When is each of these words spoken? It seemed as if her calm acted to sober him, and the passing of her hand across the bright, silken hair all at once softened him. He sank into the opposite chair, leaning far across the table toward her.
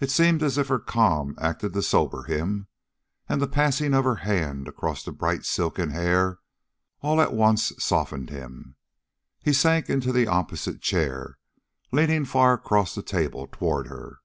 It 0.00 0.10
seemed 0.10 0.42
as 0.42 0.58
if 0.58 0.68
her 0.68 0.78
calm 0.78 1.34
acted 1.40 1.72
to 1.72 1.80
sober 1.82 2.24
him, 2.24 2.66
and 3.26 3.40
the 3.40 3.48
passing 3.48 3.94
of 3.94 4.04
her 4.04 4.16
hand 4.16 4.68
across 4.68 5.02
the 5.02 5.12
bright, 5.12 5.46
silken 5.46 5.92
hair 5.92 6.40
all 7.00 7.22
at 7.22 7.32
once 7.32 7.72
softened 7.78 8.28
him. 8.28 8.76
He 9.42 9.54
sank 9.54 9.88
into 9.88 10.12
the 10.12 10.26
opposite 10.26 10.82
chair, 10.82 11.38
leaning 11.90 12.26
far 12.26 12.52
across 12.52 12.94
the 12.94 13.02
table 13.02 13.48
toward 13.50 13.86
her. 13.86 14.18